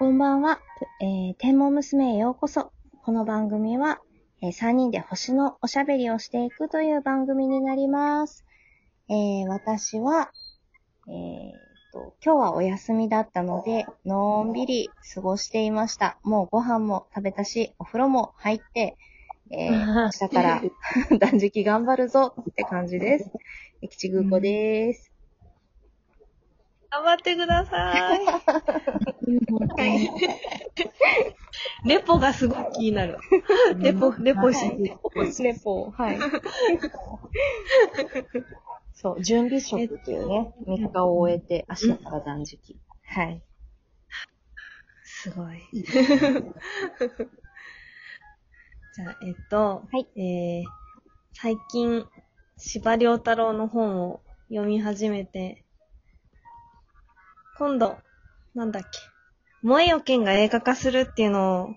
[0.00, 0.62] こんばんは。
[1.02, 2.72] えー、天文娘へようこそ。
[3.02, 4.00] この番組は、
[4.40, 8.46] えー、3人で星のおしゃべりをしていくという番組になります。
[9.10, 10.32] えー、私は、
[11.06, 11.52] えー
[11.92, 16.18] と、今日はお休みだったので、のんびり過ごしていました。
[16.22, 18.96] もうご飯も食べたし、お風呂も入って、
[19.50, 20.62] えー、 明日から
[21.20, 23.30] 断食頑張るぞって感じです。
[23.82, 25.09] えきちぐーこです。
[26.90, 28.18] 頑張ってください。
[31.84, 33.18] レポがすごく気になる。
[33.78, 34.98] レポ、レポして。
[35.42, 36.18] レポ、はい。
[38.94, 42.76] そう、準備食っていうね、3日を終えて、明日から断食。
[43.04, 43.42] はい。
[45.04, 45.60] すごい。
[45.72, 50.64] じゃあ、えっと、はいえー、
[51.32, 52.04] 最近、
[52.56, 55.64] 司馬遼太郎の本を読み始めて、
[57.60, 57.98] 今度、
[58.54, 58.88] なんだっけ、
[59.60, 61.68] 燃えよ剣が映画化するっていうのを。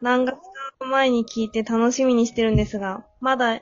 [0.00, 0.38] 何月
[0.78, 3.60] か前に聞いて楽しみにしてるんですが、まだ、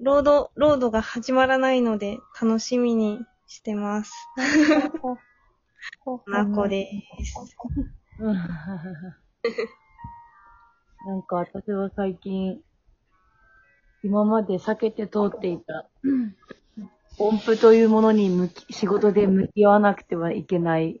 [0.00, 4.12] ロード、ロードが始まらないので、楽しみにしてます。
[6.26, 6.90] なこで
[7.24, 7.56] す。
[8.18, 8.42] う んな
[11.16, 12.60] んか私は最近、
[14.02, 15.88] 今まで避けて通っていた、
[17.18, 21.00] 音符というものに向き、仕事で向き合わなくてはいけない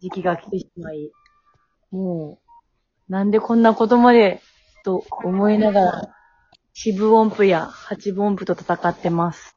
[0.00, 1.10] 時期が来てしまい、
[1.90, 2.38] も
[3.08, 4.40] う、なんでこんなことまで、
[4.84, 6.14] と思いながら、
[6.72, 9.56] 四分音符や八分音符と戦ってます。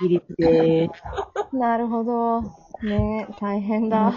[0.00, 2.42] ギリスでーなるほど。
[2.82, 4.12] ね大変だ。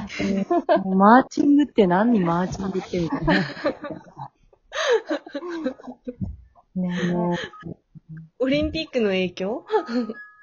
[0.86, 3.34] マーチングって何マーチングってみたいな。
[6.76, 7.36] ねもう
[8.40, 9.66] オリンピックの影響？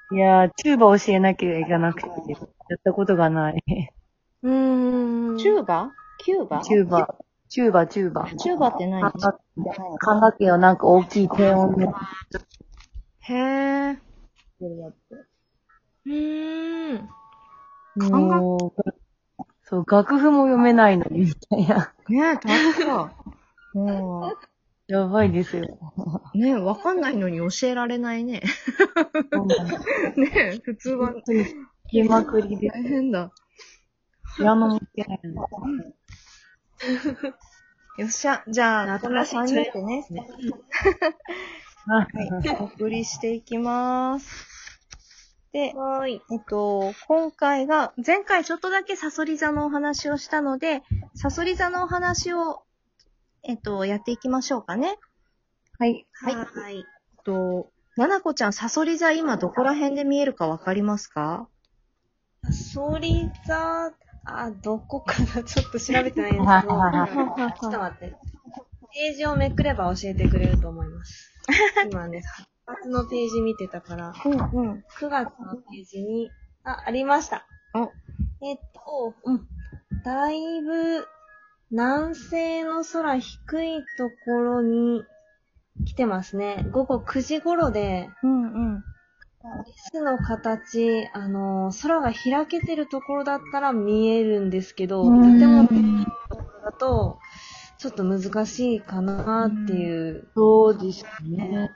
[0.09, 2.15] いやー、チューバ教えなきゃいけなくて、や
[2.77, 3.63] ったことがない。
[4.43, 5.91] うーんチューバ？
[6.19, 6.61] キューバ？
[6.61, 7.15] チューバ、
[7.49, 8.29] チューバ、チューバ。
[8.37, 9.01] チューバって何？
[9.01, 9.39] 管楽
[9.99, 11.93] 管楽器のなんか大きい低音の
[13.21, 13.87] へー。
[13.89, 13.97] や
[15.09, 15.27] つ。
[16.05, 17.09] うーん。
[18.11, 18.83] もう、
[19.63, 21.93] そう、楽譜も読めないのに、みたいな。
[22.07, 23.11] ねえ、大変だ。
[23.73, 24.33] も
[24.87, 25.65] やばいですよ。
[26.33, 28.41] う、 ねえ、わかんないのに教えられないね。
[30.15, 33.31] ねえ、普通は本当に、弾きまくりで、大変だ。
[34.37, 35.47] ピアノも弾けないの。
[37.97, 38.43] よっしゃ。
[38.47, 40.05] じゃあ、こんな3人でね、
[41.87, 42.07] はい。
[42.59, 44.45] お送りしていきます。
[45.51, 46.21] で、はーい。
[46.31, 50.83] えっと、今回が、前回ちょっとだけサソリ座のお話をしたので、
[51.15, 52.61] サソリ座のお話を、
[53.47, 54.99] えっと、やっていきましょうかね。
[55.79, 56.05] はい。
[56.11, 56.77] はいはい。
[56.77, 56.83] えっ
[57.23, 61.47] と、ななこちゃん、サソリ座今どこら辺で見えるかわかりますか？
[62.51, 63.85] ソリ座、
[64.25, 65.43] あ、どこかな？
[65.43, 66.73] ちょっと調べてないんですけど、
[67.59, 68.15] ちょっと待って。
[68.93, 71.31] ページをめくれば教えてくれると思います。
[71.89, 72.23] 今ね、
[72.67, 74.35] 8月のページ見てたから、うんう
[74.73, 74.83] ん。
[74.99, 76.31] 9月のページに、
[76.65, 77.47] あ、ありました。
[77.73, 77.91] お
[78.45, 79.47] えっと、うん。
[80.03, 81.07] だいぶ、
[81.71, 85.03] 南西の空低いところに
[85.85, 86.65] 来てますね。
[86.71, 88.83] 午後9時頃で、うんうん。
[89.67, 97.19] S の形、あの、空が開けてるところだったら見えるんですけど、うん建物のところだと、
[97.77, 100.27] ちょっと難しいかなっていう。
[100.35, 101.71] そうですね。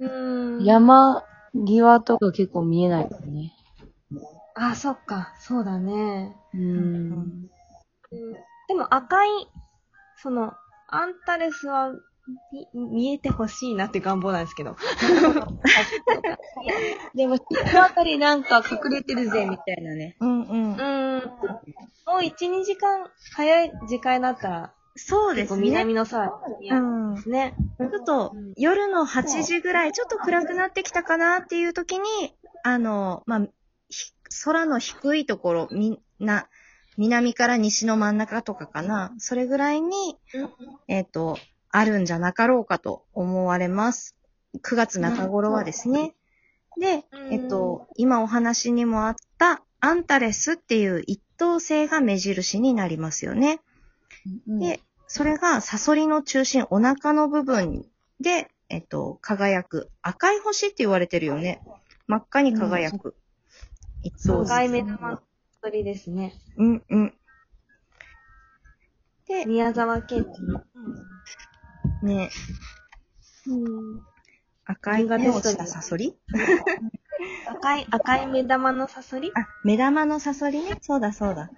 [0.00, 0.64] うーん。
[0.64, 1.22] 山
[1.54, 3.52] 際とか結構見えないですね。
[4.54, 6.34] あ、そっか、そうだね。
[6.54, 6.95] うーん。
[8.90, 9.28] 赤い、
[10.16, 10.52] その、
[10.88, 11.92] アンタレスは、
[12.50, 14.74] み見えてほしいなって願望なんですけど。
[17.14, 20.16] でも、そのあたりなんか隠れてるぜ、みたいなね。
[20.20, 20.76] うんうんう。
[20.76, 21.28] ーん。
[21.28, 21.36] も
[22.18, 25.62] う1、2時間早い時間だったら、そうですね。
[25.62, 26.32] 南の空
[26.70, 27.54] うんね。
[27.78, 33.40] ちょっと、夜の8時ぐらい、ちょっと暗くなってきたかなっていう時に、あの、まあ、
[33.88, 34.12] ひ
[34.44, 36.48] 空の低いところ、みんな、
[36.96, 39.14] 南から西の真ん中とかかな。
[39.18, 40.16] それぐらいに、
[40.88, 41.38] えっ、と、
[41.70, 44.16] あるんじゃなかろうかと思われます。
[44.62, 46.14] 9月中頃はですね。
[46.78, 53.60] で、うんえっと、今お話にもあった、アンタレスっていう一等星が目印になりますよね。
[54.46, 57.86] で、それがサソリの中心、お腹の部分
[58.20, 59.90] で、えっと、輝く。
[60.02, 61.62] 赤い星って言われてるよね。
[62.06, 63.14] 真っ赤に輝く。
[64.02, 64.52] 一等星。
[64.52, 65.22] 赤い目玉
[65.66, 66.34] の鳥ですね。
[66.56, 67.14] うんうん。
[69.26, 70.30] で、宮沢賢治。
[72.02, 72.30] ね、
[73.48, 73.54] う
[73.96, 74.02] ん。
[74.64, 76.16] 赤い目をしたサソリ？
[77.48, 79.32] 赤い、赤い目玉のサソリ？
[79.34, 80.78] あ、目玉のサソリね。
[80.80, 81.50] そうだそうだ。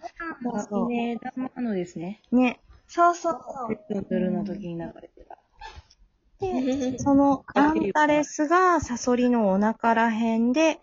[0.42, 2.22] そうそね、玉のですね。
[2.32, 2.36] う。
[2.36, 2.60] ね。
[2.86, 4.04] そうそうそう。
[4.08, 5.38] ドルの時に流れてた。
[6.40, 10.80] で、そのアンタレスがサソリのお腹ら辺で、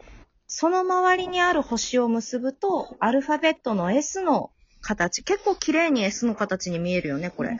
[0.57, 5.21] その周りにある星を結ぶと、アルファベットの S の形。
[5.21, 7.59] 結構綺麗に S の形に見えるよね、これ。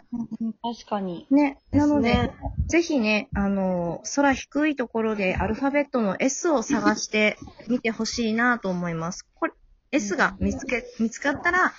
[0.63, 1.27] 確かに。
[1.30, 1.59] ね。
[1.74, 2.31] なので、ね
[2.69, 7.38] ぜひね、あの、空低いところでアルファベットの S を探して
[7.68, 9.27] みてほしいなと思います。
[9.33, 9.53] これ、
[9.92, 11.74] S が見つけ、見つかったら、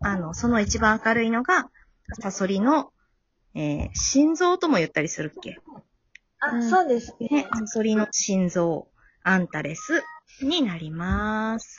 [0.00, 1.70] あの、その一番明るいのが、
[2.20, 2.90] サソリの、
[3.54, 5.60] えー心臓とも言ったりするっけ？
[6.40, 7.28] あ、そうですね。
[7.30, 8.88] ね、サソリの心臓、
[9.22, 10.02] アンタレス
[10.40, 11.78] になります。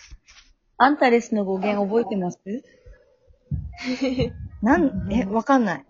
[0.78, 2.40] アンタレスの語源覚えてます？
[4.62, 5.86] なん、え、わかんない。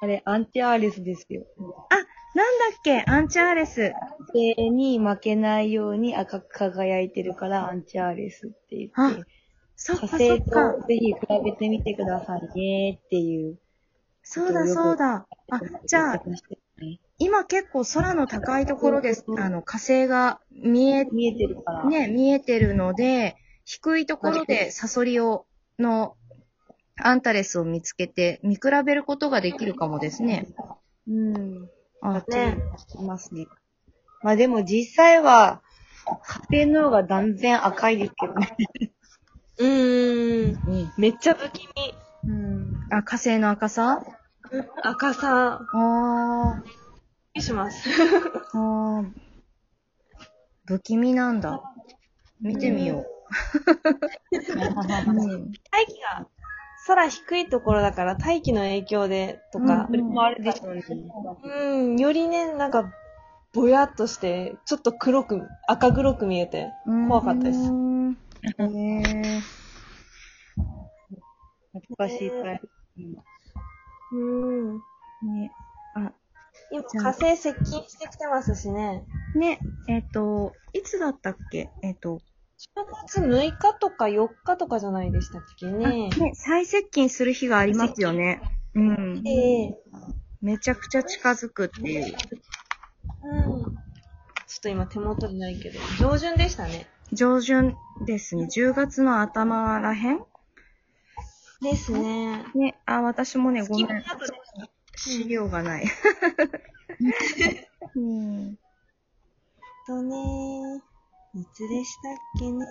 [0.00, 1.44] あれ、アンチアーレスですよ。
[2.34, 3.04] なんだっけ？
[3.06, 3.92] アンチャーレス。
[4.32, 9.24] 火星に負けないように赤く輝いてるから、アンチアーレスって言あって、
[9.76, 10.74] そっかそ火星っか。
[10.74, 13.58] とぜひ比べてみてくださいねっていう。
[14.22, 15.26] そうだそうだ。
[15.50, 16.22] あ、じゃあ、
[17.18, 21.84] 今結構空の高いところで、あの、火星が見え、見えてるから。
[21.84, 25.46] ね、見えてるので、低いところでサソリを、
[25.78, 26.16] の、
[26.96, 30.46] アンタレスを見つけて、見比べることができるかもですね。
[31.08, 31.68] うん。
[32.00, 32.58] あ、ね
[32.98, 33.46] いますね。
[34.22, 35.62] まあでも実際は、
[36.22, 38.56] 火星の方が断然赤いですけどね。
[39.58, 40.60] うーん。
[40.66, 40.92] うん。
[40.96, 41.94] めっちゃ不気味。
[42.26, 42.72] うん。
[42.90, 44.02] あ、火星の赤さ？
[44.82, 46.62] 赤さ、あ
[47.34, 47.88] びします。
[47.88, 47.92] ー、
[48.52, 49.10] あー。
[50.66, 51.62] 不気味なんだ。
[52.40, 52.98] 見てみよう。
[52.98, 53.06] うん
[55.70, 56.26] 大気が、
[56.86, 60.82] 空低いところだから大気の影響でとかそ、れもあるでしょうね。
[61.42, 62.92] うん、よりね、なんか、
[63.52, 66.70] ぼやっとして、ちょっと黒く、赤黒く見えて、
[67.08, 67.58] 怖かったです
[68.58, 69.40] へ
[71.72, 72.68] 懐かしいタイプ。
[74.12, 74.16] う
[74.74, 74.76] ん。
[74.76, 74.78] ー
[75.22, 75.63] ね、あ、
[76.70, 79.04] 今、火星接近してきてますしね。
[79.36, 79.58] ね、
[79.88, 81.70] えっ、と、いつだったっけ？
[81.82, 82.20] えっ、と、
[82.76, 86.08] 10月6日とか4日とかじゃないでしたっけね。
[86.08, 88.40] ね、最接近する日がありますよね。
[88.74, 89.22] うん。
[89.26, 89.78] ええ
[90.40, 92.04] めちゃくちゃ近づくっていう。
[92.04, 92.14] うん。
[92.14, 96.86] ちょっと今手元にないけど、上旬でしたね。
[97.12, 97.74] 上旬
[98.06, 98.44] ですね。
[98.44, 100.24] 10月の頭らへん？
[101.62, 102.44] ですね。
[102.54, 104.04] ね、あ、私もね、ごめん。
[104.96, 105.84] 資料がない。
[107.96, 108.56] うん。
[109.86, 110.82] とね、
[111.34, 112.64] いつでしたっけね。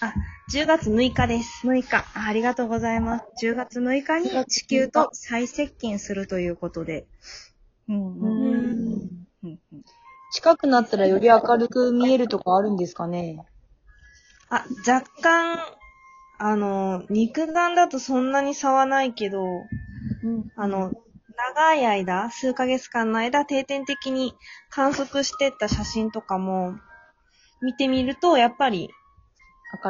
[0.00, 0.14] あ、
[0.52, 1.66] 10月6日です。
[1.66, 2.32] 6日あ。
[2.32, 3.46] りがとうございます。
[3.46, 7.06] 10月6日に地球と再接近するということで。
[7.88, 8.20] うん。
[8.20, 9.64] うん。
[10.32, 13.46] 近くなったらより明るく見えるとかあるんですかね
[14.50, 15.58] あ、若干、
[16.46, 19.42] あの、肉眼だとそんなに差はないけど、
[20.22, 20.52] うん。
[20.56, 20.92] あの、
[21.54, 24.34] 長い間、数ヶ月間の間、定点的に
[24.68, 26.74] 観測してった写真とかも、
[27.62, 28.90] 見てみると、やっぱり。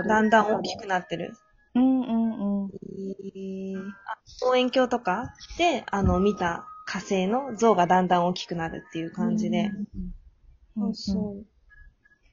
[0.07, 1.35] だんだん大きくなってる。
[1.75, 2.71] うんうんうん。
[4.43, 9.73] 望遠鏡とかで、あの、見た火星の像がだんだん大きくなるっていう感じで。
[10.77, 11.47] うんそう。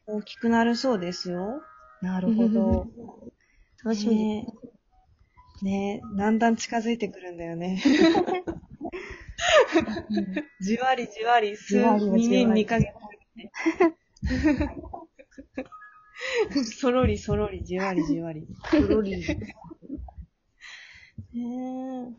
[0.06, 1.63] 大きくなるそうですよ。
[2.01, 2.88] なるほど。
[3.84, 4.56] 楽しみです。
[4.56, 4.62] ね
[5.62, 5.66] え。
[5.66, 7.82] ねえ、だんだん近づいてくるんだよね。
[10.62, 12.92] じわりじわり、数、じわり2年じわり2ヶ月。
[16.80, 18.48] そろりそろり、じわりじわり。
[18.70, 19.24] とろり。
[21.34, 22.16] ね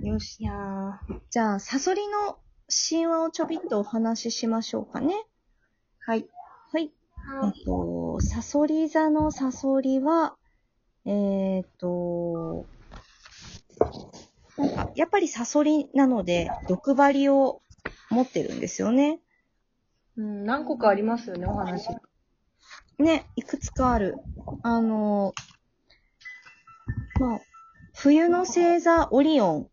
[0.00, 0.40] よし。
[0.40, 2.38] いやーじゃあ、サソリの
[2.68, 5.14] 神話をちょびっとお話ししましょうかね。
[6.00, 6.26] はい。
[6.72, 6.84] はい。
[6.84, 6.90] え。
[7.46, 10.36] えっと、サソリ座のサソリは、
[11.04, 12.66] えっ、と、
[14.56, 17.62] なんか、やっぱりサソリなので、毒針を
[18.10, 19.20] 持ってるんですよね。
[20.16, 21.88] うん、何個かありますよね、お話。
[22.98, 24.16] ね、いくつかある。
[24.62, 25.34] あの、
[27.18, 27.40] まあ、
[27.94, 29.68] 冬の星座オリオン、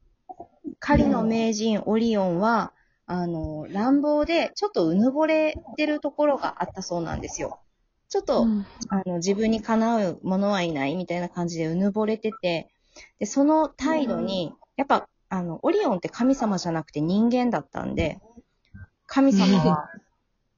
[0.80, 2.74] 狩りの名人オリオンは、
[3.06, 7.60] あの、乱暴で、ちょっとうぬぼれてるところがあったそうなんですよ。
[8.10, 8.46] ちょっと、
[8.90, 12.70] あの、自分にかなう者はいないみたいな感じでうぬぼれてて、
[13.20, 18.20] で、その態度に、やっぱ、あの、オリオンって神様じゃなくて人間だったんで、
[19.06, 19.90] 神様は、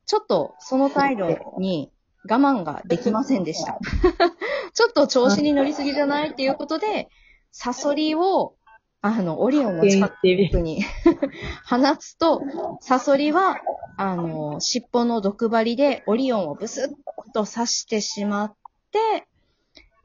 [0.05, 1.27] ちょっとその態度
[1.57, 1.91] に
[2.29, 3.79] 我慢ができませんでした。
[4.73, 6.29] ちょっと調子に乗りすぎじゃない？
[6.29, 7.09] っていうことで、
[7.51, 8.55] サソリを、
[9.03, 10.83] あの、オリオンを近くに
[11.67, 12.41] 放つと、
[12.81, 13.59] サソリは、
[13.97, 18.55] あの、尻尾の毒針でオリオンをブスッと刺してしまっ
[18.91, 19.27] て、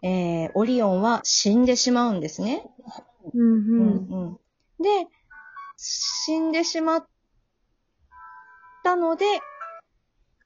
[0.03, 2.65] えー、オリオンは死んでしまうんですね。
[3.35, 4.39] うんうん
[4.79, 4.83] うん。
[4.83, 5.09] で、
[5.77, 7.07] 死んでしまっ
[8.83, 9.27] たので、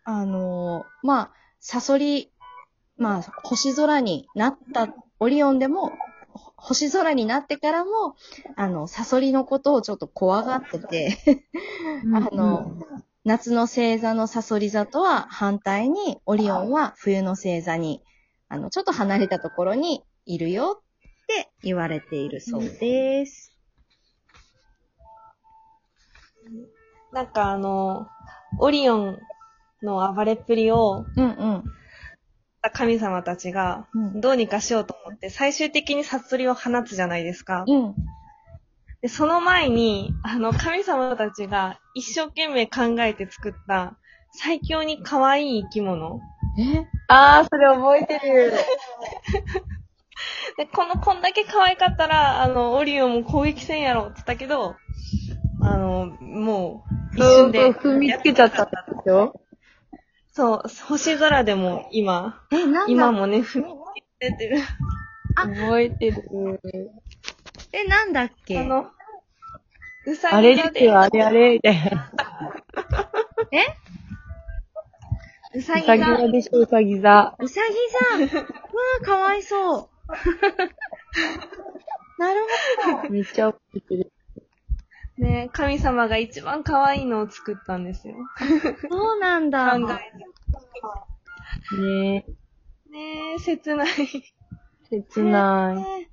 [0.05, 2.33] あのーまあ、サソリ、
[2.97, 5.95] まあ、星空になった、オリオンでも、ほ
[6.61, 8.17] 星空になってからも、
[8.57, 11.19] あの、サソリのことをちょっと怖がってて、
[12.15, 12.77] あの、
[13.25, 18.03] 夏の星座のサソリ座とは反対に、オリオンは冬の星座に、
[18.49, 23.57] あの、ちょっと離れたところにいるよって言われているそうです。
[27.13, 28.07] なんかあの、
[28.59, 29.19] オリオン
[29.83, 31.65] の暴れっぷりを、うんうん。
[32.69, 37.65] 神様たちが、うんどうにかしようと思って、最終的にサソリを放つじゃないですか。
[37.67, 37.95] うん。
[39.01, 43.97] で、その前に、あの、神様たちが一生懸命考えて作った、
[44.33, 46.21] 最強に可愛い生き物。
[46.59, 46.87] え？
[47.09, 48.53] あー、それ覚えてる。
[50.59, 54.77] で、この、こんだけ可愛かったら、あの、オリオンも攻撃せんやろって言ったけど、
[55.63, 57.73] あの、もう、一瞬で。
[57.73, 58.73] 踏みつけちゃったんで
[59.05, 59.41] しょ
[60.41, 62.91] そう、星空でも今、え、なんだ？
[62.91, 63.69] 今もね、踏みつ
[64.19, 64.57] けてる。
[65.37, 66.25] 覚えてる。
[67.73, 68.59] え、なんだっけ？
[68.59, 68.91] あの、
[70.07, 72.11] うさあぎ座で、れですよ、あれあれ、みたいな。
[75.55, 77.37] う さうさぎぎ座座でしょ、うさぎ座。
[77.39, 78.23] うさぎさん。
[78.23, 79.89] うわー、かわいそう。
[82.19, 82.41] なる
[83.11, 84.11] めっちゃ覚えてる。
[85.21, 88.15] ね、神様が一番可愛いのを作ったんですよ。
[88.91, 89.79] そうなんだ。
[89.79, 89.87] 考
[91.73, 92.33] えねて。
[92.91, 93.89] ねえ、切ない。
[94.89, 96.11] 切ない。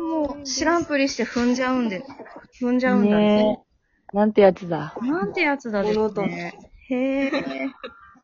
[0.00, 2.04] もう、知らんぷりして踏んじゃうんで、
[2.60, 3.44] 踏んじゃうんだね。
[3.44, 3.64] ね
[4.12, 4.96] なんてやつだ。
[5.00, 6.52] なんてやつだです物とね。
[6.88, 7.30] へえ。